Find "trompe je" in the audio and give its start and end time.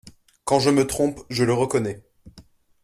0.87-1.43